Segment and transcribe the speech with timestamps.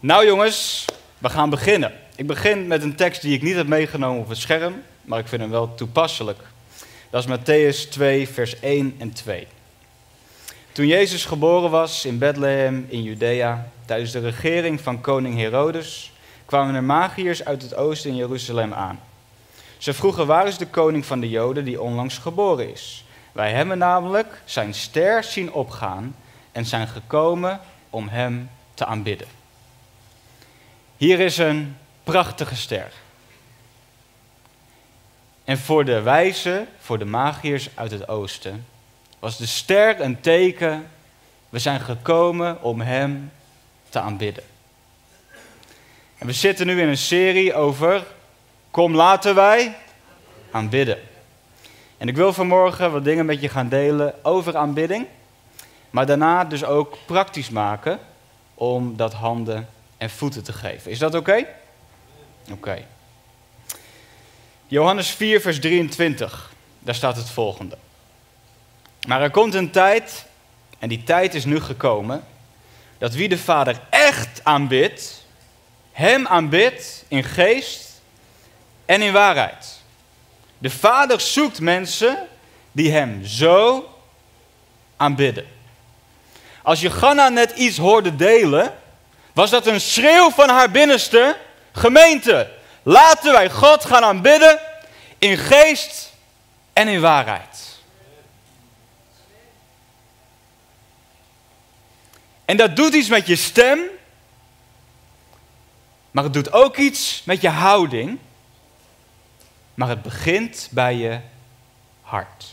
[0.00, 0.84] Nou jongens,
[1.18, 1.92] we gaan beginnen.
[2.16, 5.28] Ik begin met een tekst die ik niet heb meegenomen op het scherm, maar ik
[5.28, 6.38] vind hem wel toepasselijk.
[7.10, 9.46] Dat is Matthäus 2, vers 1 en 2.
[10.72, 16.12] Toen Jezus geboren was in Bethlehem in Judea, tijdens de regering van koning Herodes,
[16.44, 19.00] kwamen er magiërs uit het oosten in Jeruzalem aan.
[19.78, 23.04] Ze vroegen waar is de koning van de Joden die onlangs geboren is.
[23.32, 26.16] Wij hebben namelijk zijn ster zien opgaan
[26.52, 29.43] en zijn gekomen om hem te aanbidden.
[31.04, 32.92] Hier is een prachtige ster.
[35.44, 38.66] En voor de wijzen, voor de magiërs uit het oosten,
[39.18, 40.88] was de ster een teken.
[41.48, 43.32] We zijn gekomen om hem
[43.88, 44.44] te aanbidden.
[46.18, 48.06] En we zitten nu in een serie over
[48.70, 49.76] Kom laten wij
[50.50, 50.98] aanbidden.
[51.96, 55.06] En ik wil vanmorgen wat dingen met je gaan delen over aanbidding.
[55.90, 57.98] Maar daarna dus ook praktisch maken
[58.54, 60.90] om dat handen en voeten te geven.
[60.90, 61.46] Is dat oké?
[62.50, 62.84] Oké.
[64.66, 66.52] Johannes 4, vers 23.
[66.78, 67.78] Daar staat het volgende.
[69.06, 70.26] Maar er komt een tijd,
[70.78, 72.24] en die tijd is nu gekomen,
[72.98, 75.26] dat wie de Vader echt aanbidt,
[75.92, 78.00] hem aanbidt in geest
[78.84, 79.82] en in waarheid.
[80.58, 82.28] De Vader zoekt mensen
[82.72, 83.88] die hem zo
[84.96, 85.46] aanbidden.
[86.62, 88.74] Als je Ganna net iets hoorde delen,
[89.34, 91.36] was dat een schreeuw van haar binnenste
[91.72, 92.52] gemeente.
[92.82, 94.60] Laten wij God gaan aanbidden
[95.18, 96.12] in geest
[96.72, 97.78] en in waarheid.
[102.44, 103.80] En dat doet iets met je stem,
[106.10, 108.18] maar het doet ook iets met je houding.
[109.74, 111.20] Maar het begint bij je
[112.02, 112.46] hart.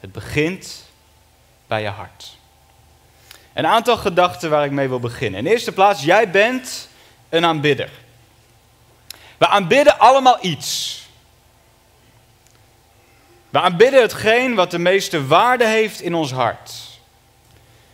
[0.00, 0.84] Het begint
[1.66, 2.36] bij je hart.
[3.54, 5.38] Een aantal gedachten waar ik mee wil beginnen.
[5.38, 6.88] In de eerste plaats, jij bent
[7.28, 7.90] een aanbidder.
[9.38, 11.00] We aanbidden allemaal iets.
[13.50, 16.72] We aanbidden hetgeen wat de meeste waarde heeft in ons hart.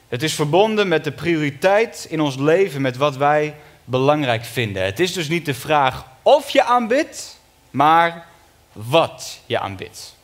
[0.08, 3.54] Het is verbonden met de prioriteit in ons leven, met wat wij
[3.84, 4.84] belangrijk vinden.
[4.84, 7.40] Het is dus niet de vraag of je aanbidt,
[7.70, 8.26] maar
[8.72, 10.14] wat je aanbidt.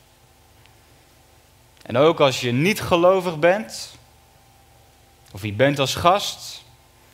[1.83, 3.94] En ook als je niet gelovig bent,
[5.35, 6.65] of je bent als gast,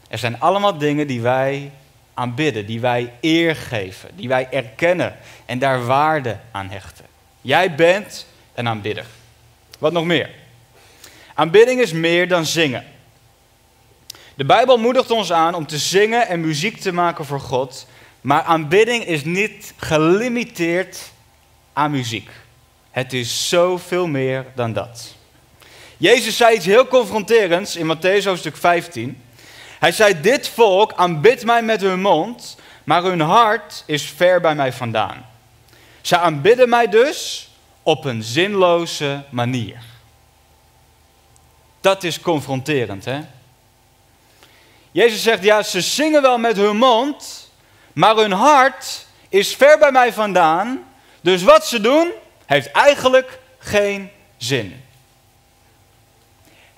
[0.09, 1.71] er zijn allemaal dingen die wij
[2.15, 5.17] aanbidden, die wij eer geven, die wij erkennen
[5.47, 7.05] en daar waarde aan hechten.
[7.41, 9.07] Jij bent een aanbidder.
[9.79, 10.31] Wat nog meer?
[11.35, 12.85] Aanbidding is meer dan zingen.
[14.35, 17.87] De Bijbel moedigt ons aan om te zingen en muziek te maken voor God,
[18.21, 21.13] maar aanbidding is niet gelimiteerd
[21.73, 22.31] aan muziek.
[22.91, 25.19] Het is zoveel meer dan dat.
[26.01, 29.23] Jezus zei iets heel confronterends in Matthäus hoofdstuk 15.
[29.79, 34.55] Hij zei, dit volk aanbidt mij met hun mond, maar hun hart is ver bij
[34.55, 35.27] mij vandaan.
[36.01, 37.49] Ze aanbidden mij dus
[37.83, 39.83] op een zinloze manier.
[41.81, 43.21] Dat is confronterend, hè?
[44.91, 47.51] Jezus zegt, ja, ze zingen wel met hun mond,
[47.93, 50.85] maar hun hart is ver bij mij vandaan.
[51.21, 52.11] Dus wat ze doen,
[52.47, 54.85] heeft eigenlijk geen zin.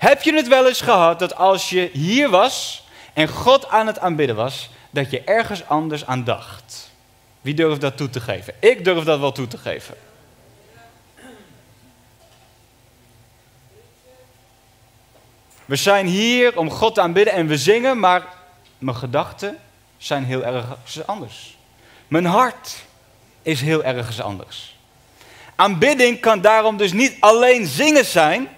[0.03, 2.83] Heb je het wel eens gehad dat als je hier was
[3.13, 6.91] en God aan het aanbidden was, dat je ergens anders aan dacht?
[7.41, 8.53] Wie durft dat toe te geven?
[8.59, 9.95] Ik durf dat wel toe te geven.
[15.65, 18.23] We zijn hier om God te aanbidden en we zingen, maar
[18.77, 19.57] mijn gedachten
[19.97, 21.57] zijn heel ergens anders.
[22.07, 22.75] Mijn hart
[23.41, 24.77] is heel ergens anders.
[25.55, 28.49] Aanbidding kan daarom dus niet alleen zingen zijn,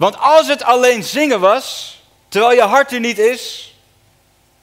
[0.00, 3.74] want als het alleen zingen was, terwijl je hart er niet is,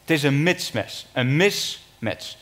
[0.02, 2.36] het is een mismatch, een mismatch.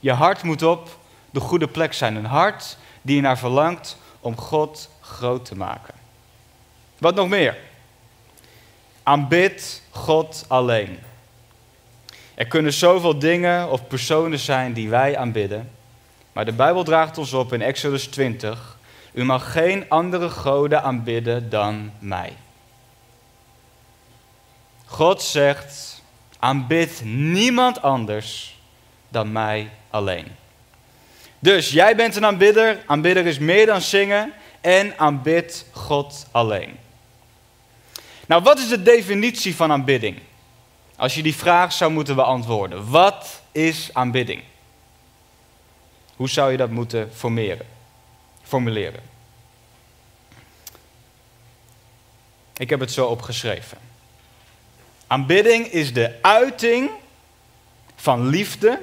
[0.00, 0.98] Je hart moet op
[1.30, 5.94] de goede plek zijn, een hart die je naar verlangt om God groot te maken.
[6.98, 7.56] Wat nog meer?
[9.02, 10.98] Aanbid God alleen.
[12.34, 15.70] Er kunnen zoveel dingen of personen zijn die wij aanbidden,
[16.32, 18.75] maar de Bijbel draagt ons op in Exodus 20.
[19.16, 22.36] U mag geen andere goden aanbidden dan mij.
[24.84, 26.02] God zegt,
[26.38, 28.58] aanbid niemand anders
[29.08, 30.26] dan mij alleen.
[31.38, 32.82] Dus jij bent een aanbidder.
[32.86, 36.76] Aanbidder is meer dan zingen en aanbid God alleen.
[38.26, 40.18] Nou, wat is de definitie van aanbidding?
[40.96, 42.90] Als je die vraag zou moeten beantwoorden.
[42.90, 44.42] Wat is aanbidding?
[46.16, 47.66] Hoe zou je dat moeten formeren,
[48.46, 49.02] formuleren?
[52.56, 53.78] Ik heb het zo opgeschreven.
[55.06, 56.90] Aanbidding is de uiting
[57.96, 58.82] van liefde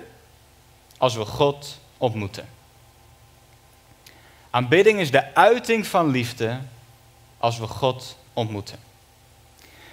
[0.97, 2.49] als we God ontmoeten.
[4.49, 6.59] Aanbidding is de uiting van liefde
[7.37, 8.79] als we God ontmoeten.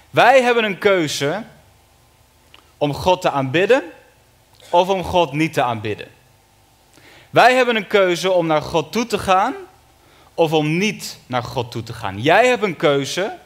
[0.09, 1.43] Wij hebben een keuze
[2.77, 3.83] om God te aanbidden
[4.69, 6.07] of om God niet te aanbidden.
[7.31, 9.53] Wij hebben een keuze om naar God toe te gaan
[10.33, 12.21] of om niet naar God toe te gaan.
[12.21, 13.37] Jij hebt een keuze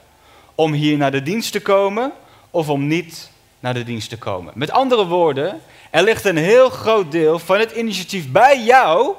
[0.56, 2.12] om hier naar de dienst te komen
[2.50, 3.30] of om niet
[3.60, 4.54] naar de dienst te komen.
[4.56, 9.16] Met andere woorden, er ligt een heel groot deel van het initiatief bij jou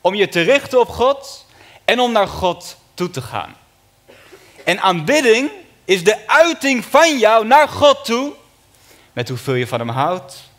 [0.00, 1.46] om je te richten op God
[1.84, 3.54] en om naar God toe te gaan.
[4.64, 5.50] En aanbidding
[5.84, 8.32] is de uiting van jou naar God toe,
[9.12, 10.50] met hoeveel je van Hem houdt,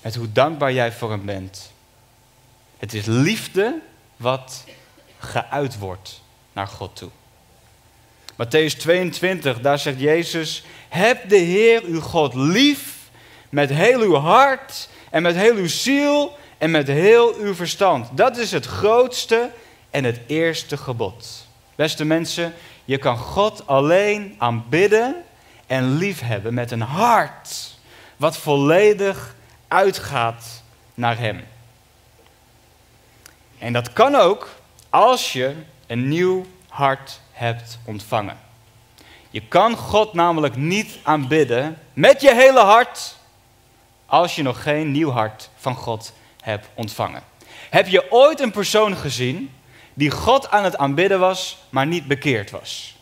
[0.00, 1.70] met hoe dankbaar jij voor Hem bent.
[2.82, 3.80] Het is liefde
[4.16, 4.64] wat
[5.18, 7.10] geuit wordt naar God toe.
[8.32, 12.96] Matthäus 22, daar zegt Jezus: Heb de Heer uw God lief
[13.48, 18.08] met heel uw hart en met heel uw ziel en met heel uw verstand.
[18.12, 19.50] Dat is het grootste
[19.90, 21.46] en het eerste gebod.
[21.74, 25.16] Beste mensen, je kan God alleen aanbidden
[25.66, 27.76] en liefhebben met een hart
[28.16, 29.34] wat volledig
[29.68, 30.62] uitgaat
[30.94, 31.44] naar Hem.
[33.62, 34.48] En dat kan ook
[34.90, 35.54] als je
[35.86, 38.38] een nieuw hart hebt ontvangen.
[39.30, 43.16] Je kan God namelijk niet aanbidden met je hele hart
[44.06, 47.22] als je nog geen nieuw hart van God hebt ontvangen.
[47.70, 49.50] Heb je ooit een persoon gezien
[49.94, 52.96] die God aan het aanbidden was, maar niet bekeerd was?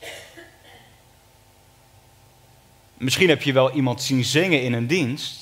[2.94, 5.39] Misschien heb je wel iemand zien zingen in een dienst,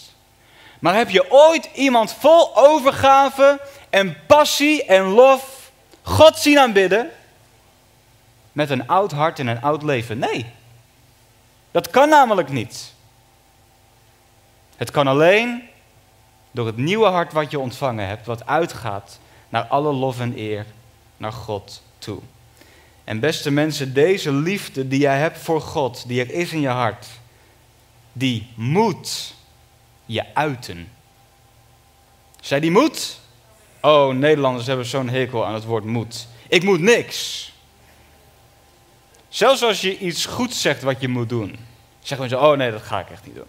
[0.78, 3.60] maar heb je ooit iemand vol overgave
[3.90, 5.70] en passie en lof
[6.02, 7.10] God zien aanbidden
[8.52, 10.18] met een oud hart en een oud leven?
[10.18, 10.46] Nee,
[11.70, 12.92] dat kan namelijk niet.
[14.76, 15.68] Het kan alleen
[16.50, 20.66] door het nieuwe hart wat je ontvangen hebt, wat uitgaat naar alle lof en eer
[21.16, 22.18] naar God toe.
[23.04, 26.68] En beste mensen, deze liefde die jij hebt voor God, die er is in je
[26.68, 27.06] hart,
[28.12, 29.34] die moet
[30.08, 30.88] je uiten.
[32.40, 33.20] Zij die moet?
[33.80, 36.28] Oh, Nederlanders hebben zo'n hekel aan het woord moet.
[36.48, 37.52] Ik moet niks.
[39.28, 41.58] Zelfs als je iets goed zegt wat je moet doen,
[41.98, 43.46] zeggen mensen: Oh nee, dat ga ik echt niet doen.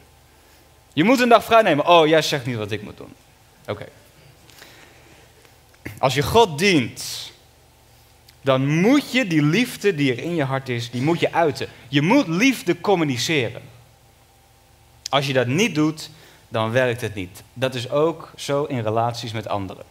[0.94, 1.88] Je moet een dag vrij nemen.
[1.88, 3.14] Oh, jij zegt niet wat ik moet doen.
[3.68, 3.86] Oké.
[6.00, 7.32] Als je God dient,
[8.42, 11.68] dan moet je die liefde die er in je hart is, die moet je uiten.
[11.88, 13.62] Je moet liefde communiceren.
[15.10, 16.10] Als je dat niet doet,
[16.50, 17.44] dan werkt het niet.
[17.54, 19.84] Dat is ook zo in relaties met anderen.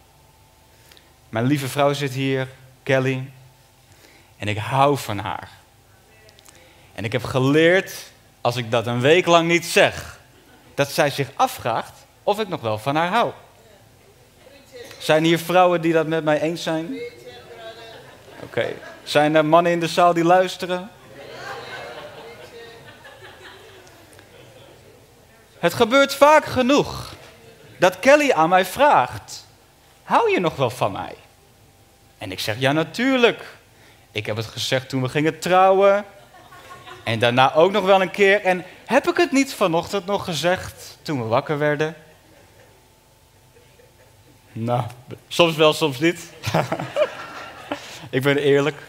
[1.28, 2.49] Mijn lieve vrouw zit hier,
[2.82, 3.31] Kelly,
[4.37, 5.50] en ik hou van haar.
[6.94, 7.93] En ik heb geleerd,
[8.40, 10.20] als ik dat een week lang niet zeg,
[10.75, 13.32] dat zij zich afvraagt of ik nog wel van haar hou.
[14.99, 16.99] Zijn hier vrouwen die dat met mij eens zijn?
[18.43, 18.75] Oké.
[19.02, 20.90] Zijn er mannen in de zaal die luisteren?
[25.58, 27.14] Het gebeurt vaak genoeg
[27.78, 29.46] dat Kelly aan mij vraagt:
[30.02, 31.14] Hou je nog wel van mij?
[32.19, 33.56] En ik zeg: Ja, natuurlijk.
[34.12, 36.05] Ik heb het gezegd toen we gingen trouwen.
[37.05, 38.43] En daarna ook nog wel een keer.
[38.43, 41.94] En heb ik het niet vanochtend nog gezegd toen we wakker werden?
[44.53, 44.82] Nou,
[45.29, 46.32] soms wel, soms niet.
[48.10, 48.82] ik ben eerlijk.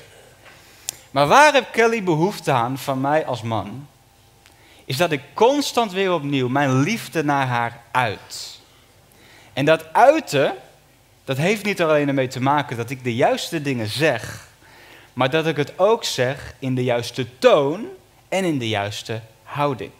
[1.11, 3.87] Maar waar heb Kelly behoefte aan van mij als man?
[4.89, 8.59] Is dat ik constant weer opnieuw mijn liefde naar haar uit.
[9.53, 10.55] En dat uiten,
[11.23, 14.47] dat heeft niet alleen ermee te maken dat ik de juiste dingen zeg,
[15.13, 17.85] maar dat ik het ook zeg in de juiste toon
[18.29, 19.91] en in de juiste houding.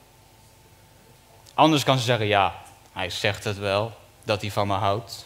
[1.53, 2.55] Anders kan ze zeggen, ja,
[2.91, 3.91] hij zegt het wel,
[4.23, 5.25] dat hij van me houdt.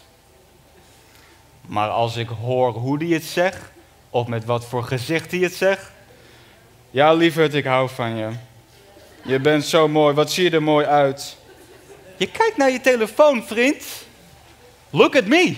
[1.60, 3.62] Maar als ik hoor hoe hij het zegt,
[4.10, 5.90] of met wat voor gezicht hij het zegt.
[6.90, 8.30] Ja, lieverd, ik hou van je.
[9.26, 11.36] Je bent zo mooi, wat zie je er mooi uit.
[12.16, 13.84] Je kijkt naar je telefoon, vriend.
[14.90, 15.56] Look at me.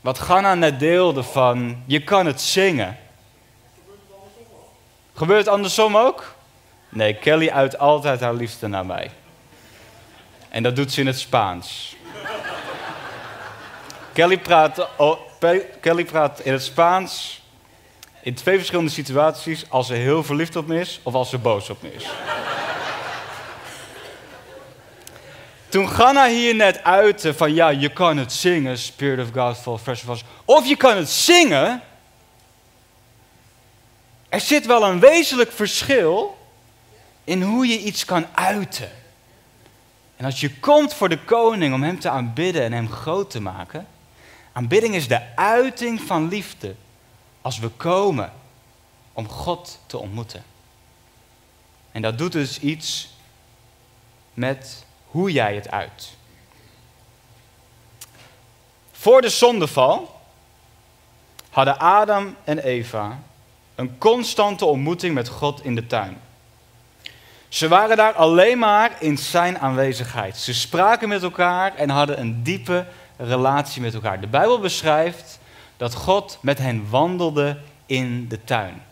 [0.00, 2.98] Wat Ganna net deelde van, je kan het zingen.
[5.14, 6.34] Gebeurt het andersom ook?
[6.88, 9.10] Nee, Kelly uit altijd haar liefde naar mij.
[10.48, 11.96] En dat doet ze in het Spaans.
[14.12, 14.88] Kelly praat,
[15.80, 17.41] Kelly praat in het Spaans
[18.22, 21.70] in twee verschillende situaties als ze heel verliefd op me is of als ze boos
[21.70, 22.06] op me is.
[25.68, 29.76] Toen Ganna hier net uitte van ja, je kan het zingen, Spirit of God Fall
[29.76, 31.82] Fresh was, of je kan het zingen,
[34.28, 36.38] er zit wel een wezenlijk verschil
[37.24, 38.90] in hoe je iets kan uiten.
[40.16, 43.40] En als je komt voor de koning om hem te aanbidden en hem groot te
[43.40, 43.86] maken,
[44.52, 46.74] aanbidding is de uiting van liefde
[47.42, 48.32] als we komen
[49.12, 50.44] om God te ontmoeten.
[51.92, 53.08] En dat doet dus iets
[54.34, 56.10] met hoe jij het uit.
[58.92, 60.20] Voor de zondeval
[61.50, 63.18] hadden Adam en Eva
[63.74, 66.20] een constante ontmoeting met God in de tuin.
[67.48, 70.36] Ze waren daar alleen maar in zijn aanwezigheid.
[70.36, 74.20] Ze spraken met elkaar en hadden een diepe relatie met elkaar.
[74.20, 75.38] De Bijbel beschrijft
[75.82, 78.82] dat God met hen wandelde in de tuin.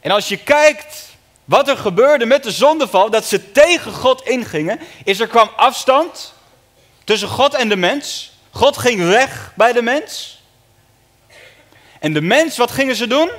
[0.00, 4.80] En als je kijkt wat er gebeurde met de zondeval, dat ze tegen God ingingen,
[5.04, 6.34] is er kwam afstand
[7.04, 8.32] tussen God en de mens.
[8.50, 10.42] God ging weg bij de mens.
[12.00, 13.30] En de mens, wat gingen ze doen?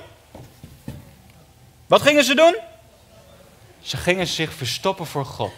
[1.88, 2.56] Wat gingen ze doen?
[3.82, 5.54] Ze gingen zich verstoppen voor God.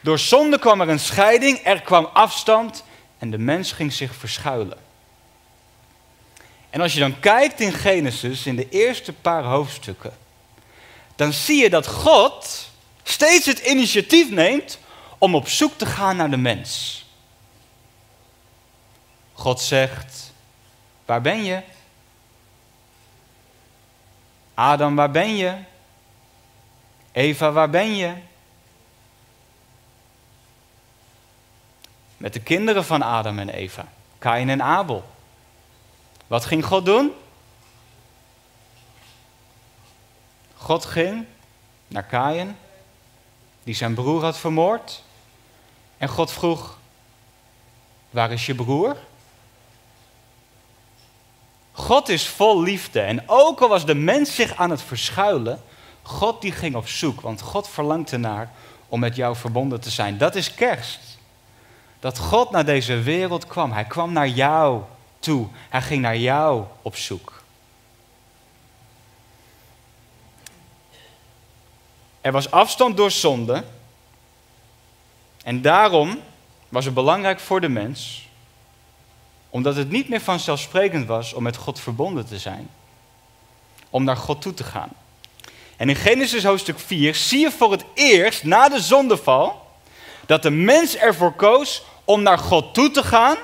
[0.00, 2.86] Door zonde kwam er een scheiding, er kwam afstand
[3.18, 4.78] en de mens ging zich verschuilen.
[6.70, 10.16] En als je dan kijkt in Genesis, in de eerste paar hoofdstukken,
[11.16, 12.70] dan zie je dat God
[13.02, 14.78] steeds het initiatief neemt
[15.18, 17.04] om op zoek te gaan naar de mens.
[19.32, 20.32] God zegt,
[21.04, 21.62] waar ben je?
[24.54, 25.54] Adam, waar ben je?
[27.12, 28.14] Eva, waar ben je?
[32.18, 35.04] Met de kinderen van Adam en Eva, Kain en Abel.
[36.26, 37.12] Wat ging God doen?
[40.56, 41.24] God ging
[41.88, 42.56] naar Kain,
[43.62, 45.02] die zijn broer had vermoord.
[45.98, 46.78] En God vroeg,
[48.10, 48.96] waar is je broer?
[51.72, 53.00] God is vol liefde.
[53.00, 55.62] En ook al was de mens zich aan het verschuilen,
[56.02, 57.20] God die ging op zoek.
[57.20, 58.50] Want God verlangt ernaar
[58.88, 60.18] om met jou verbonden te zijn.
[60.18, 61.07] Dat is kerst.
[62.00, 63.72] Dat God naar deze wereld kwam.
[63.72, 64.82] Hij kwam naar jou
[65.18, 65.46] toe.
[65.68, 67.42] Hij ging naar jou op zoek.
[72.20, 73.64] Er was afstand door zonde.
[75.42, 76.20] En daarom
[76.68, 78.28] was het belangrijk voor de mens,
[79.50, 82.70] omdat het niet meer vanzelfsprekend was om met God verbonden te zijn,
[83.90, 84.90] om naar God toe te gaan.
[85.76, 89.67] En in Genesis hoofdstuk 4 zie je voor het eerst, na de zondeval,
[90.28, 93.36] dat de mens ervoor koos om naar God toe te gaan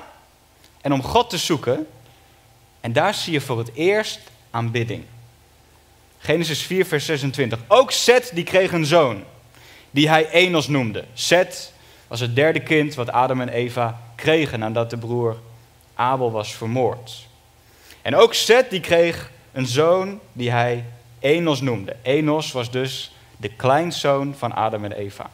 [0.81, 1.87] en om God te zoeken.
[2.81, 4.19] En daar zie je voor het eerst
[4.51, 5.03] aanbidding.
[6.19, 7.59] Genesis 4, vers 26.
[7.67, 9.23] Ook Seth die kreeg een zoon,
[9.91, 11.05] die hij Enos noemde.
[11.13, 11.73] Seth
[12.07, 15.37] was het derde kind wat Adam en Eva kregen nadat de broer
[15.95, 17.27] Abel was vermoord.
[18.01, 20.85] En ook Seth die kreeg een zoon die hij
[21.19, 21.95] Enos noemde.
[22.01, 25.29] Enos was dus de kleinzoon van Adam en Eva.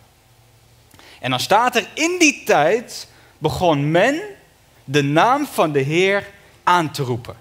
[1.22, 4.22] En dan staat er in die tijd begon men
[4.84, 6.30] de naam van de Heer
[6.64, 7.36] aan te roepen.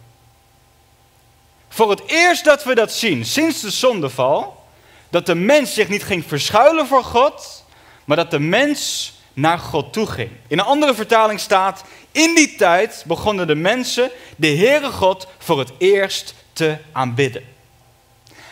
[1.69, 4.65] Voor het eerst dat we dat zien, sinds de zondeval,
[5.09, 7.65] dat de mens zich niet ging verschuilen voor God,
[8.05, 10.31] maar dat de mens naar God toe ging.
[10.49, 15.59] In een andere vertaling staat, in die tijd begonnen de mensen de Heere God voor
[15.59, 17.45] het eerst te aanbidden.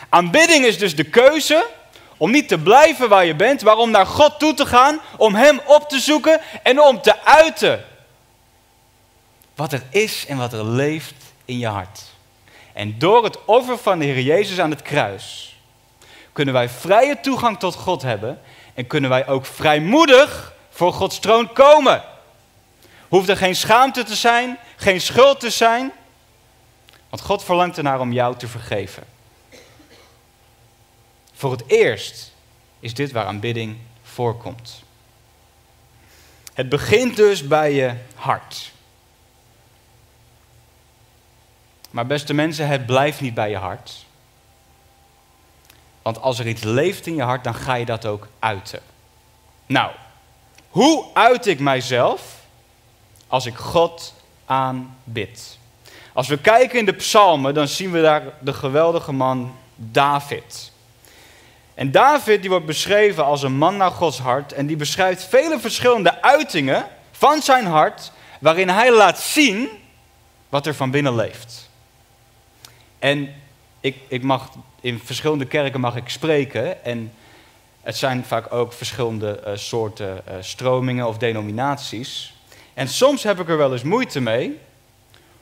[0.09, 1.67] Aanbidding is dus de keuze
[2.19, 5.35] om niet te blijven waar je bent, maar om naar God toe te gaan, om
[5.35, 7.85] Hem op te zoeken en om te uiten
[9.55, 12.01] wat er is en wat er leeft in je hart.
[12.73, 15.57] En door het offer van de Heer Jezus aan het kruis
[16.33, 18.41] kunnen wij vrije toegang tot God hebben
[18.75, 22.03] en kunnen wij ook vrijmoedig voor Gods troon komen.
[23.09, 25.93] Hoeft er geen schaamte te zijn, geen schuld te zijn,
[27.09, 29.03] want God verlangt ernaar om jou te vergeven.
[31.39, 32.33] Voor het eerst
[32.81, 34.83] is dit waar aanbidding voorkomt.
[36.55, 38.73] Het begint dus bij je hart.
[41.91, 44.07] Maar beste mensen, het blijft niet bij je hart.
[46.03, 48.81] Want als er iets leeft in je hart, dan ga je dat ook uiten.
[49.67, 49.93] Nou,
[50.69, 52.37] hoe uit ik mijzelf
[53.27, 54.15] als ik God
[54.45, 55.59] aanbid?
[56.13, 60.77] Als we kijken in de psalmen, dan zien we daar de geweldige man David.
[61.79, 65.61] En David die wordt beschreven als een man naar Gods hart en die beschrijft vele
[65.61, 69.69] verschillende uitingen van zijn hart waarin hij laat zien
[70.49, 71.71] wat er van binnen leeft.
[72.99, 73.35] En
[73.81, 77.13] ik, ik mag in verschillende kerken mag ik spreken en
[77.83, 82.35] het zijn vaak ook verschillende uh, soorten uh, stromingen of denominaties.
[82.75, 84.59] En soms heb ik er wel eens moeite mee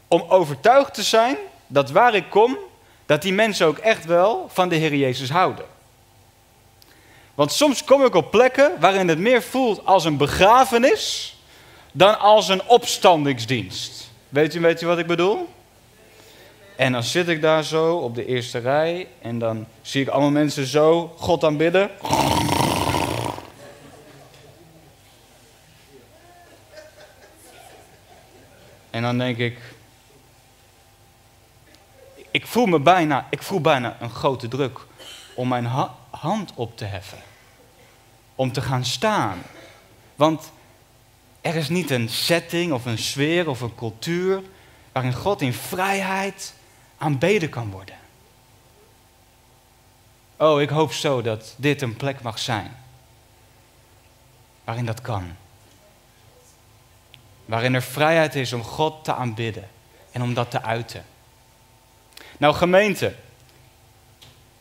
[0.08, 2.56] om overtuigd te zijn dat waar ik kom,
[3.06, 5.75] dat die mensen ook echt wel van de Heer Jezus houden.
[7.36, 11.36] Want soms kom ik op plekken waarin het meer voelt als een begrafenis
[11.92, 14.10] dan als een opstandingsdienst.
[14.28, 15.48] Weet u, weet u wat ik bedoel?
[16.76, 20.30] En dan zit ik daar zo op de eerste rij en dan zie ik allemaal
[20.30, 21.90] mensen zo God aanbidden.
[28.90, 29.58] En dan denk ik,
[32.30, 34.78] ik voel me bijna, ik voel bijna een grote druk
[35.34, 35.64] om mijn
[36.20, 37.22] hand op te heffen.
[38.34, 39.42] Om te gaan staan.
[40.14, 40.52] Want
[41.40, 44.42] er is niet een setting of een sfeer of een cultuur
[44.92, 46.54] waarin God in vrijheid
[46.98, 47.96] aanbeden kan worden.
[50.36, 52.76] Oh, ik hoop zo dat dit een plek mag zijn
[54.66, 55.36] waarin dat kan.
[57.44, 59.68] Waarin er vrijheid is om God te aanbidden
[60.12, 61.04] en om dat te uiten.
[62.38, 63.14] Nou, gemeente,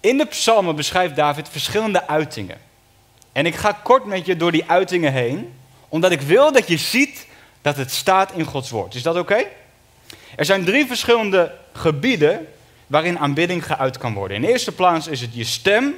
[0.05, 2.57] in de psalmen beschrijft David verschillende uitingen.
[3.31, 5.53] En ik ga kort met je door die uitingen heen,
[5.89, 7.27] omdat ik wil dat je ziet
[7.61, 8.95] dat het staat in Gods woord.
[8.95, 9.43] Is dat oké?
[10.35, 12.47] Er zijn drie verschillende gebieden
[12.87, 14.37] waarin aanbidding geuit kan worden.
[14.37, 15.95] In eerste plaats is het je stem,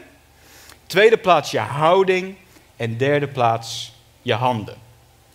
[0.85, 2.35] tweede plaats je houding
[2.75, 4.75] en derde plaats je handen.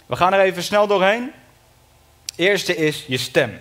[0.06, 1.32] We gaan er even snel doorheen.
[2.36, 3.60] Eerste is je stem.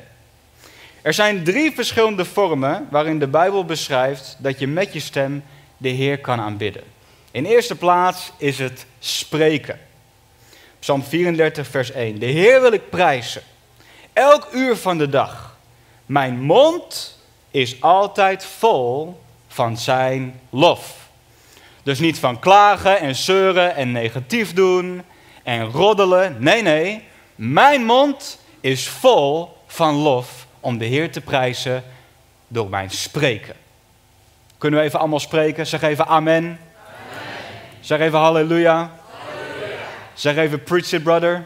[1.01, 5.43] Er zijn drie verschillende vormen waarin de Bijbel beschrijft dat je met je stem
[5.77, 6.83] de Heer kan aanbidden.
[7.31, 9.79] In eerste plaats is het spreken.
[10.79, 12.19] Psalm 34, vers 1.
[12.19, 13.41] De Heer wil ik prijzen.
[14.13, 15.57] Elk uur van de dag.
[16.05, 17.19] Mijn mond
[17.51, 21.09] is altijd vol van zijn lof.
[21.83, 25.03] Dus niet van klagen en zeuren en negatief doen
[25.43, 26.35] en roddelen.
[26.39, 27.03] Nee, nee.
[27.35, 31.83] Mijn mond is vol van lof om de Heer te prijzen
[32.47, 33.55] door mijn spreken.
[34.57, 35.67] Kunnen we even allemaal spreken?
[35.67, 36.43] Zeg even amen.
[36.43, 36.59] amen.
[37.79, 38.91] Zeg even halleluja.
[39.11, 39.77] halleluja.
[40.13, 41.45] Zeg even preach it brother.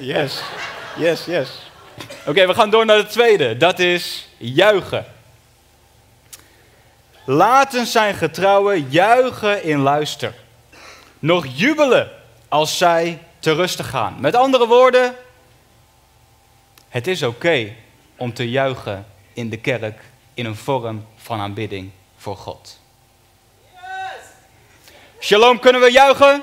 [0.00, 0.42] Yes,
[0.96, 1.48] yes, yes.
[2.26, 3.56] Oké, we gaan door naar de tweede.
[3.56, 5.04] Dat is juichen.
[7.30, 10.34] Laten zijn getrouwen juichen in luister.
[11.18, 12.10] Nog jubelen
[12.48, 14.16] als zij te rusten gaan.
[14.20, 15.14] Met andere woorden,
[16.88, 17.74] het is oké
[18.16, 20.00] om te juichen in de kerk
[20.34, 22.80] in een vorm van aanbidding voor God.
[25.20, 26.42] Shalom, kunnen we juichen?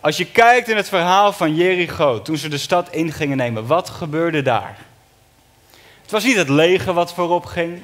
[0.00, 3.66] Als je kijkt in het verhaal van Jericho, toen ze de stad in gingen nemen,
[3.66, 4.78] wat gebeurde daar?
[6.02, 7.82] Het was niet het leger wat voorop ging.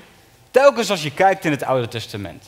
[0.52, 2.46] Telkens als je kijkt in het Oude Testament.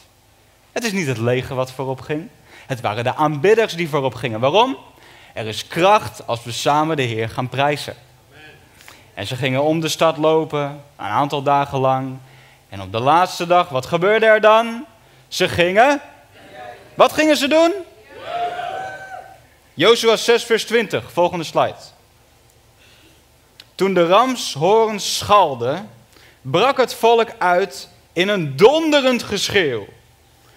[0.72, 2.28] Het is niet het leger wat voorop ging.
[2.66, 4.40] Het waren de aanbidders die voorop gingen.
[4.40, 4.76] Waarom?
[5.32, 7.94] Er is kracht als we samen de Heer gaan prijzen.
[9.14, 10.60] En ze gingen om de stad lopen,
[10.96, 12.18] een aantal dagen lang.
[12.68, 14.86] En op de laatste dag, wat gebeurde er dan?
[15.28, 16.00] Ze gingen.
[16.94, 17.72] Wat gingen ze doen?
[19.74, 21.74] Jozua 6, vers 20, volgende slide.
[23.74, 25.82] Toen de ramshoorn schalde,
[26.40, 29.86] brak het volk uit in een donderend geschreeuw.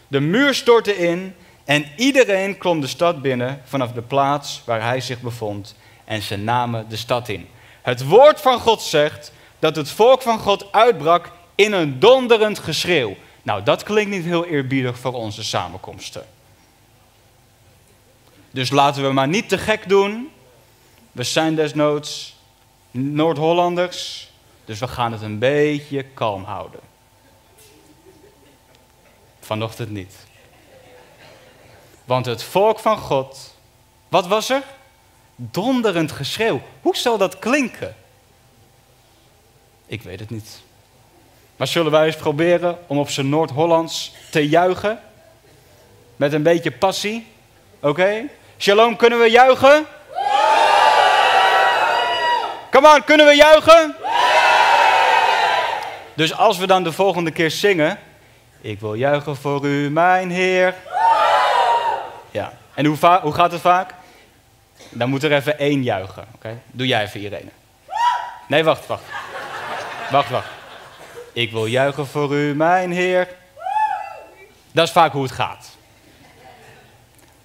[0.08, 5.02] De muur stortte in en iedereen klom de stad binnen vanaf de plaats waar hij
[5.02, 7.48] zich bevond en ze namen de stad in.
[7.82, 13.16] Het woord van God zegt dat het volk van God uitbrak in een donderend geschreeuw.
[13.44, 16.26] Nou, dat klinkt niet heel eerbiedig voor onze samenkomsten.
[18.52, 20.30] Dus laten we maar niet te gek doen.
[21.12, 22.36] We zijn desnoods
[22.92, 24.30] Noord-Hollanders,
[24.66, 26.80] dus we gaan het een beetje kalm houden.
[29.48, 30.16] Vanochtend niet.
[32.06, 33.56] Want het volk van God,
[34.08, 34.64] wat was er?
[35.36, 36.62] Donderend geschreeuw.
[36.82, 37.96] Hoe zal dat klinken?
[39.86, 40.62] Ik weet het niet.
[41.56, 45.00] Maar zullen wij eens proberen om op zijn Noord-Hollands te juichen?
[46.16, 47.28] Met een beetje passie?
[47.80, 48.24] Oké?
[48.58, 49.86] Shalom, kunnen we juichen?
[52.72, 53.96] Come on, kunnen we juichen?
[56.14, 58.00] Dus als we dan de volgende keer zingen,
[58.62, 60.76] ik wil juichen voor u, mijn Heer.
[62.32, 63.94] Ja, en hoe, hoe gaat het vaak?
[64.90, 66.26] Dan moet er even één juichen.
[66.36, 66.60] Oké?
[66.72, 67.50] Doe jij even, Irene.
[68.48, 69.04] Nee, wacht, wacht.
[70.12, 70.50] Wacht, wacht.
[71.34, 73.28] Ik wil juichen voor u, mijn Heer.
[74.72, 75.76] Dat is vaak hoe het gaat.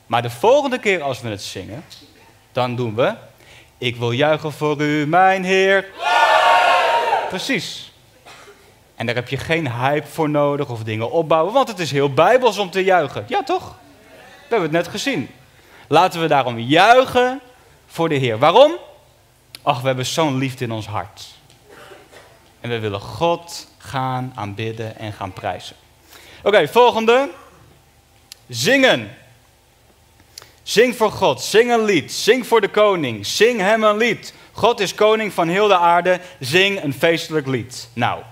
[0.06, 1.84] Maar de volgende keer als we het zingen,
[2.52, 3.14] dan doen we...
[3.78, 5.86] Ik wil juichen voor u, mijn Heer.
[7.28, 7.91] Precies.
[9.02, 12.12] En daar heb je geen hype voor nodig of dingen opbouwen, want het is heel
[12.12, 13.24] bijbels om te juichen.
[13.28, 13.74] Ja, toch?
[14.08, 15.30] We hebben het net gezien.
[15.88, 17.40] Laten we daarom juichen
[17.86, 18.38] voor de Heer.
[18.38, 18.72] Waarom?
[19.62, 21.26] Ach, we hebben zo'n liefde in ons hart.
[22.60, 25.76] En we willen God gaan aanbidden en gaan prijzen.
[26.42, 27.30] Oké, volgende.
[28.48, 29.16] Zingen.
[30.62, 34.34] Zing voor God, zing een lied, zing voor de koning, zing hem een lied.
[34.52, 37.88] God is koning van heel de aarde, zing een feestelijk lied.
[37.92, 38.22] Nou,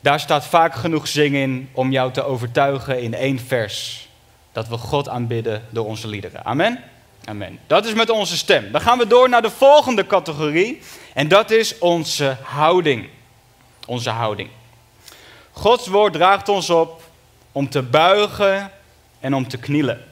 [0.00, 4.08] daar staat vaak genoeg zing in om jou te overtuigen in één vers.
[4.52, 6.44] Dat we God aanbidden door onze liederen.
[6.44, 6.82] Amen?
[7.24, 7.58] Amen.
[7.66, 8.72] Dat is met onze stem.
[8.72, 10.80] Dan gaan we door naar de volgende categorie.
[11.14, 13.08] En dat is onze houding.
[13.86, 14.48] Onze houding.
[15.50, 17.02] Gods woord draagt ons op
[17.52, 18.70] om te buigen
[19.20, 20.04] en om te knielen.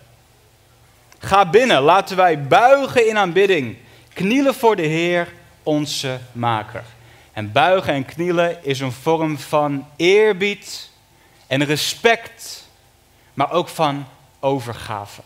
[1.18, 3.76] Ga binnen, laten wij buigen in aanbidding.
[4.12, 5.28] Knielen voor de Heer,
[5.62, 6.84] onze Maker.
[7.38, 10.90] En buigen en knielen is een vorm van eerbied
[11.46, 12.68] en respect,
[13.34, 14.06] maar ook van
[14.40, 15.22] overgave.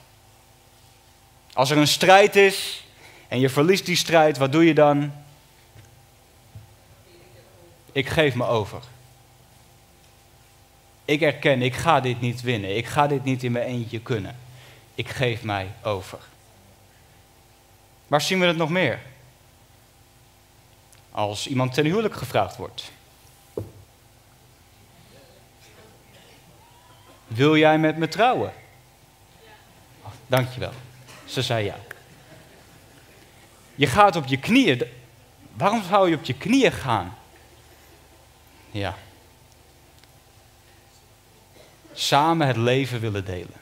[1.52, 2.84] Als er een strijd is
[3.28, 5.12] en je verliest die strijd, wat doe je dan?
[7.92, 8.82] Ik geef me over.
[11.04, 12.76] Ik erken, ik ga dit niet winnen.
[12.76, 14.36] Ik ga dit niet in mijn eentje kunnen.
[14.94, 16.18] Ik geef mij over.
[18.06, 19.00] Waar zien we het nog meer?
[21.12, 22.90] Als iemand ten huwelijk gevraagd wordt.
[27.26, 28.52] Wil jij met me trouwen?
[30.26, 30.72] Dankjewel.
[31.24, 31.76] Ze zei ja.
[33.74, 34.82] Je gaat op je knieën.
[35.54, 37.16] Waarom zou je op je knieën gaan?
[38.70, 38.94] Ja.
[41.92, 43.60] Samen het leven willen delen.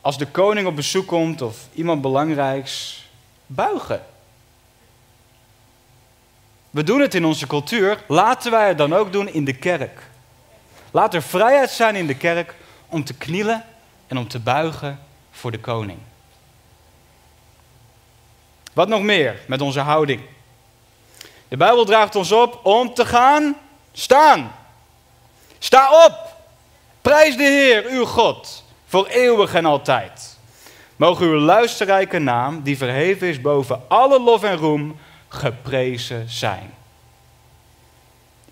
[0.00, 3.04] Als de koning op bezoek komt of iemand belangrijks,
[3.46, 4.04] buigen.
[6.72, 10.00] We doen het in onze cultuur, laten wij het dan ook doen in de kerk.
[10.90, 12.54] Laat er vrijheid zijn in de kerk
[12.88, 13.64] om te knielen
[14.06, 15.98] en om te buigen voor de koning.
[18.72, 20.20] Wat nog meer met onze houding?
[21.48, 23.56] De Bijbel draagt ons op om te gaan
[23.92, 24.52] staan.
[25.58, 26.36] Sta op.
[27.02, 30.36] Prijs de Heer, uw God, voor eeuwig en altijd.
[30.96, 34.98] Mogen uw luisterrijke naam, die verheven is boven alle lof en roem,
[35.32, 36.74] geprezen zijn.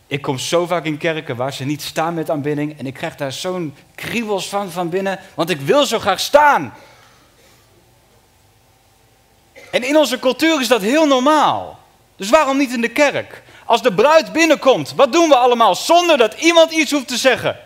[0.07, 3.17] Ik kom zo vaak in kerken waar ze niet staan met aanbidding en ik krijg
[3.17, 6.75] daar zo'n kriebels van van binnen, want ik wil zo graag staan.
[9.71, 11.79] En in onze cultuur is dat heel normaal.
[12.17, 13.43] Dus waarom niet in de kerk?
[13.65, 17.57] Als de bruid binnenkomt, wat doen we allemaal zonder dat iemand iets hoeft te zeggen?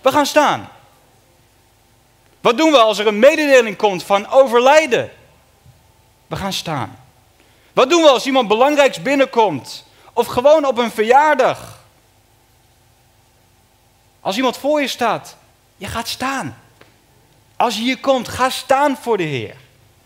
[0.00, 0.68] We gaan staan.
[2.40, 5.10] Wat doen we als er een mededeling komt van overlijden?
[6.26, 6.98] We gaan staan.
[7.78, 9.84] Wat doen we als iemand belangrijks binnenkomt?
[10.12, 11.78] Of gewoon op een verjaardag?
[14.20, 15.36] Als iemand voor je staat,
[15.76, 16.58] je gaat staan.
[17.56, 19.56] Als je hier komt, ga staan voor de Heer.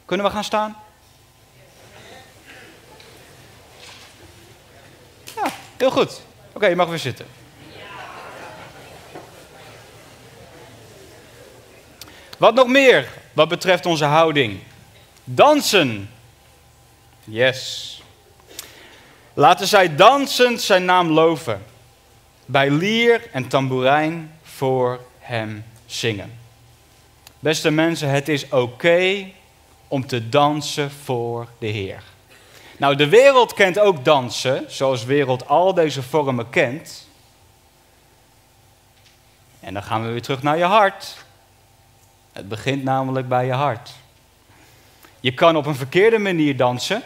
[0.05, 0.77] Kunnen we gaan staan?
[5.35, 6.21] Ja, heel goed.
[6.53, 7.27] Oké, je mag weer zitten.
[12.39, 14.63] Wat nog meer wat betreft onze houding?
[15.25, 16.11] Dansen.
[17.25, 18.03] Yes.
[19.35, 21.63] Laten zij dansend zijn naam loven.
[22.47, 26.39] Bij lier en tamboerijn voor hem zingen.
[27.39, 29.27] Beste mensen, het is oké
[29.89, 32.03] om te dansen voor de Heer.
[32.77, 37.09] Nou, de wereld kent ook dansen, zoals wereld al deze vormen kent.
[39.61, 41.17] En dan gaan we weer terug naar je hart.
[42.33, 43.91] Het begint namelijk bij je hart.
[45.23, 47.03] Je kan op een verkeerde manier dansen,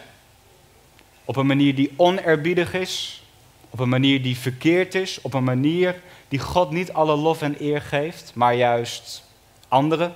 [1.25, 3.23] op een manier die onerbiedig is,
[3.69, 7.55] op een manier die verkeerd is, op een manier die God niet alle lof en
[7.59, 9.23] eer geeft, maar juist
[9.67, 10.15] anderen.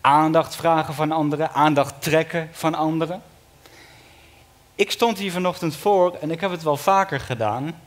[0.00, 3.22] Aandacht vragen van anderen, aandacht trekken van anderen.
[4.74, 7.80] Ik stond hier vanochtend voor en ik heb het wel vaker gedaan.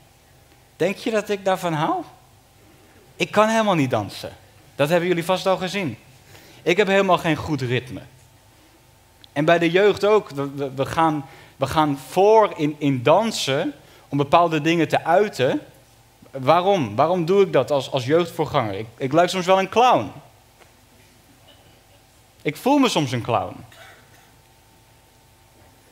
[0.75, 2.03] Denk je dat ik daarvan hou?
[3.15, 4.31] Ik kan helemaal niet dansen.
[4.75, 5.97] Dat hebben jullie vast al gezien.
[6.61, 8.01] Ik heb helemaal geen goed ritme.
[9.35, 10.29] En bij de jeugd ook.
[10.75, 13.73] We, gaan, we gaan voor in, in dansen
[14.09, 15.61] om bepaalde dingen te uiten.
[16.31, 16.95] Waarom?
[16.95, 18.73] Waarom doe ik dat als, als jeugdvoorganger?
[18.73, 20.11] Ik, ik lijk soms wel een clown.
[22.41, 23.55] Ik voel me soms een clown.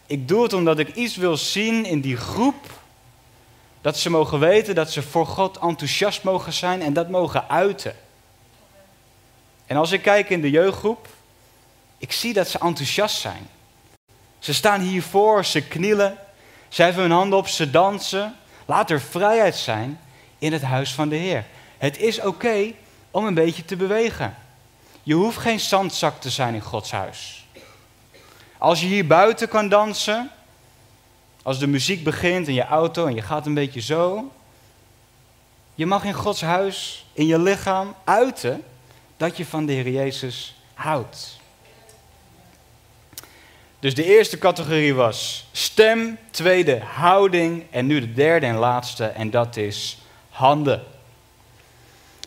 [0.05, 2.69] Ik doe het omdat ik iets wil zien in die groep.
[3.81, 7.95] Dat ze mogen weten dat ze voor God enthousiast mogen zijn en dat mogen uiten.
[9.65, 11.07] En als ik kijk in de jeugdgroep,
[12.03, 13.47] ik zie dat ze enthousiast zijn.
[14.39, 16.17] Ze staan hiervoor, ze knielen,
[16.69, 18.35] ze hebben hun handen op, ze dansen.
[18.65, 19.99] Laat er vrijheid zijn
[20.37, 21.45] in het huis van de Heer.
[21.77, 22.71] Het is oké
[23.11, 24.35] om een beetje te bewegen.
[25.03, 27.47] Je hoeft geen zandzak te zijn in Gods huis.
[28.57, 30.31] Als je hier buiten kan dansen,
[31.43, 34.31] als de muziek begint in je auto en je gaat een beetje zo.
[35.75, 38.63] Je mag in Gods huis, in je lichaam, uiten
[39.17, 41.41] dat je van de Heer Jezus houdt.
[43.83, 49.29] Dus de eerste categorie was stem, tweede houding en nu de derde en laatste en
[49.29, 49.97] dat is
[50.29, 50.83] handen.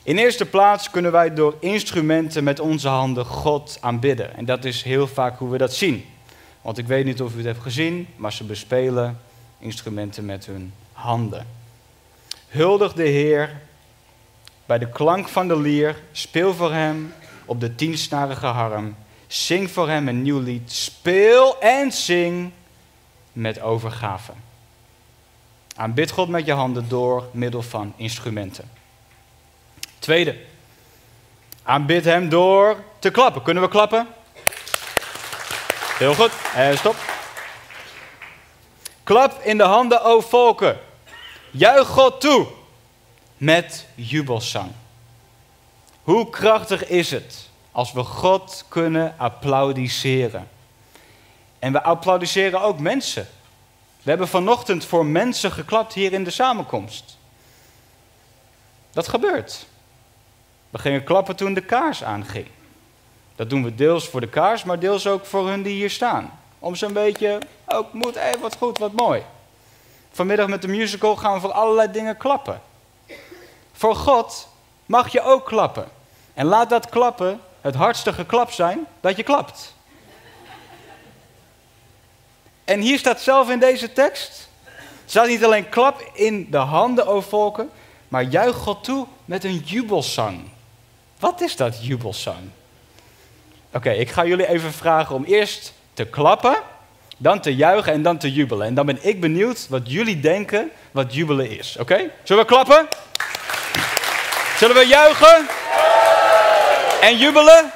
[0.03, 4.37] In eerste plaats kunnen wij door instrumenten met onze handen God aanbidden.
[4.37, 6.05] En dat is heel vaak hoe we dat zien.
[6.63, 9.21] Want ik weet niet of u het hebt gezien, maar ze bespelen
[9.59, 11.47] instrumenten met hun handen.
[12.49, 13.61] Huldig de Heer
[14.67, 17.13] bij de klank van de lier, speel voor hem
[17.45, 18.95] op de tiensnarige harm.
[19.27, 22.53] Zing voor hem een nieuw lied, speel en zing
[23.33, 24.33] met overgave.
[25.77, 28.71] Aanbid God met je handen door middel van instrumenten.
[29.99, 30.37] Tweede,
[31.63, 33.43] aanbid hem door te klappen.
[33.43, 34.07] Kunnen we klappen?
[35.99, 36.31] Heel goed.
[36.55, 36.97] En stop.
[39.03, 40.79] Klap in de handen, o volken.
[41.51, 42.47] Juich God toe
[43.37, 44.71] met jubelzang.
[46.03, 47.46] Hoe krachtig is het
[47.77, 50.49] als we God kunnen applaudisseren?
[51.59, 53.29] En we applaudisseren ook mensen.
[54.03, 57.19] We hebben vanochtend voor mensen geklapt hier in de samenkomst.
[58.93, 59.67] Dat gebeurt.
[60.71, 62.47] We gingen klappen toen de kaars aanging.
[63.35, 66.39] Dat doen we deels voor de kaars, maar deels ook voor hun die hier staan.
[66.59, 69.23] Om ze een beetje, ook moet even wat goed, wat mooi.
[70.13, 72.61] Vanmiddag met de musical gaan we voor allerlei dingen klappen.
[73.73, 74.49] Voor God
[74.87, 75.89] mag je ook klappen.
[76.35, 79.75] En laat dat klappen het hardste geklap zijn dat je klapt.
[82.65, 84.49] En hier staat zelf in deze tekst,
[85.07, 87.71] staat niet alleen klap in de handen, o volken,
[88.09, 90.49] maar juich God toe met een jubelzang.
[91.19, 92.51] Wat is dat jubelzang?
[93.73, 96.57] Oké, ik ga jullie even vragen om eerst te klappen,
[97.17, 98.67] dan te juichen en dan te jubelen.
[98.67, 101.77] En dan ben ik benieuwd wat jullie denken wat jubelen is.
[101.77, 102.11] Oké?
[102.23, 102.89] Zullen we klappen?
[104.59, 105.66] Zullen we juichen?
[107.07, 107.73] En jubelen?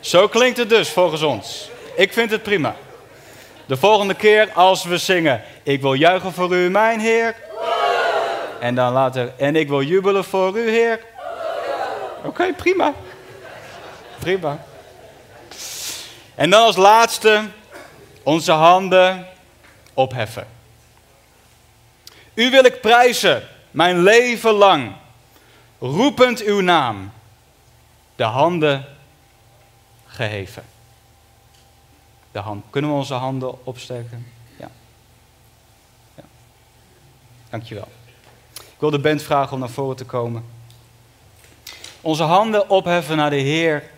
[0.00, 1.70] Zo klinkt het dus volgens ons.
[1.96, 2.74] Ik vind het prima.
[3.66, 7.34] De volgende keer als we zingen, ik wil juichen voor u, mijn Heer.
[8.60, 11.00] En dan later, en ik wil jubelen voor u, Heer.
[12.24, 12.92] Oké, prima.
[14.18, 14.64] Prima.
[16.34, 17.42] En dan als laatste
[18.22, 19.26] onze handen
[19.94, 20.46] opheffen.
[22.34, 24.92] U wil ik prijzen, mijn leven lang,
[25.84, 27.12] roepend uw naam,
[28.16, 28.84] de handen
[30.06, 30.64] geheven.
[32.32, 32.64] De hand.
[32.70, 34.26] Kunnen we onze handen opsteken?
[34.56, 34.70] Ja.
[36.14, 36.22] ja.
[37.50, 37.88] Dankjewel.
[38.54, 40.44] Ik wil de band vragen om naar voren te komen.
[42.00, 43.90] Onze handen opheffen naar de Heer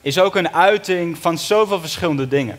[0.00, 2.58] is ook een uiting van zoveel verschillende dingen.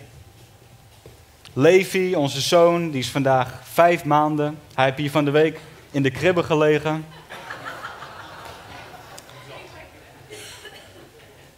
[1.54, 4.60] Levi, onze zoon, die is vandaag vijf maanden.
[4.74, 5.60] Hij heeft hier van de week
[5.91, 7.06] in de kribbe gelegen.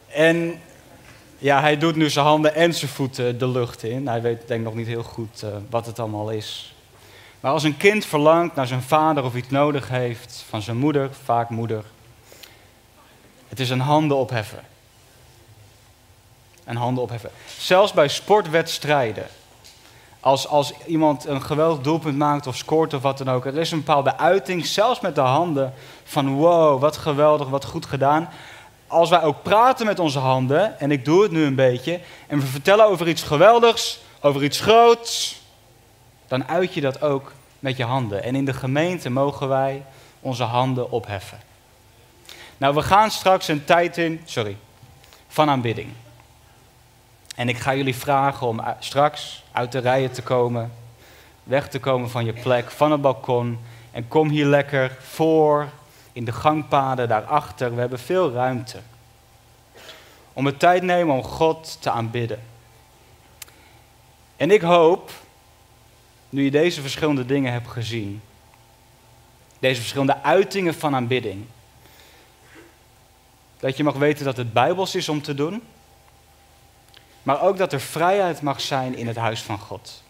[0.07, 0.61] En
[1.37, 4.07] ja, hij doet nu zijn handen en zijn voeten de lucht in.
[4.07, 6.75] Hij weet denk nog niet heel goed uh, wat het allemaal is.
[7.39, 11.09] Maar als een kind verlangt naar zijn vader of iets nodig heeft van zijn moeder,
[11.23, 11.83] vaak moeder,
[13.47, 14.63] het is een handen opheffen.
[16.63, 17.29] Een handen opheffen.
[17.57, 19.25] Zelfs bij sportwedstrijden.
[20.21, 23.45] Als, als iemand een geweldig doelpunt maakt of scoort of wat dan ook.
[23.45, 27.85] Er is een bepaalde uiting, zelfs met de handen, van wow, wat geweldig, wat goed
[27.85, 28.29] gedaan.
[28.87, 32.39] Als wij ook praten met onze handen, en ik doe het nu een beetje, en
[32.39, 35.41] we vertellen over iets geweldigs, over iets groots,
[36.27, 38.23] dan uit je dat ook met je handen.
[38.23, 39.83] En in de gemeente mogen wij
[40.19, 41.39] onze handen opheffen.
[42.57, 44.57] Nou, we gaan straks een tijd in, sorry,
[45.27, 45.89] van aanbidding.
[47.35, 50.71] En ik ga jullie vragen om straks uit de rijen te komen,
[51.43, 53.59] weg te komen van je plek, van het balkon.
[53.91, 55.69] En kom hier lekker voor,
[56.13, 57.73] in de gangpaden daarachter.
[57.73, 58.79] We hebben veel ruimte.
[60.33, 62.39] Om de tijd nemen om God te aanbidden.
[64.37, 65.11] En ik hoop,
[66.29, 68.21] nu je deze verschillende dingen hebt gezien,
[69.59, 71.45] deze verschillende uitingen van aanbidding,
[73.59, 75.61] dat je mag weten dat het bijbels is om te doen
[77.23, 80.03] maar ook dat er vrijheid mag zijn in het huis van God.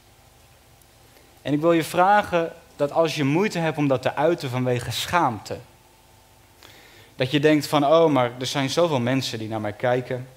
[1.41, 4.91] En ik wil je vragen dat als je moeite hebt om dat te uiten vanwege
[4.91, 5.57] schaamte,
[7.15, 10.27] dat je denkt van, oh, maar er zijn zoveel mensen die naar mij kijken.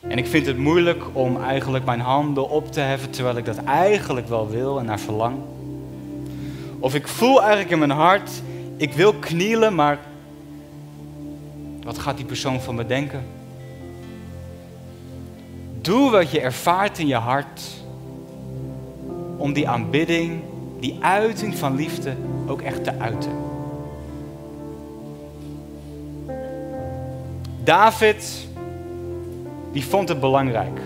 [0.00, 3.64] En ik vind het moeilijk om eigenlijk mijn handen op te heffen terwijl ik dat
[3.64, 5.38] eigenlijk wel wil en naar verlang.
[6.78, 8.30] Of ik voel eigenlijk in mijn hart,
[8.76, 9.98] ik wil knielen, maar
[11.82, 13.37] wat gaat die persoon van me denken?
[15.80, 17.62] Doe wat je ervaart in je hart
[19.36, 20.40] om die aanbidding,
[20.80, 23.30] die uiting van liefde ook echt te uiten.
[27.64, 28.46] David,
[29.72, 30.80] die vond het belangrijk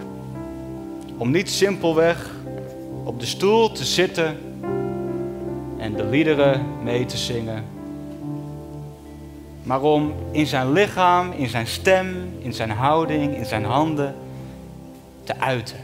[1.16, 2.30] om niet simpelweg
[3.04, 4.38] op de stoel te zitten
[5.78, 7.64] en de liederen mee te zingen,
[9.62, 14.14] maar om in zijn lichaam, in zijn stem, in zijn houding, in zijn handen
[15.32, 15.76] te uiten.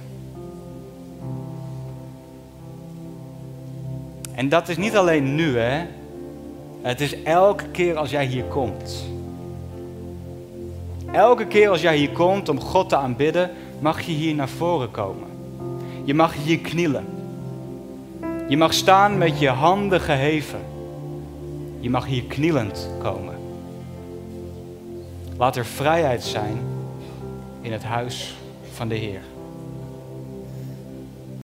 [4.35, 5.85] En dat is niet alleen nu, hè.
[6.83, 9.05] Het is elke keer als jij hier komt.
[11.13, 14.91] Elke keer als jij hier komt om God te aanbidden, mag je hier naar voren
[14.91, 15.29] komen.
[16.05, 17.07] Je mag hier knielen.
[18.49, 20.61] Je mag staan met je handen geheven.
[21.81, 23.35] Je mag hier knielend komen.
[25.37, 26.59] Laat er vrijheid zijn
[27.61, 28.37] in het huis
[28.73, 29.23] van de Heer.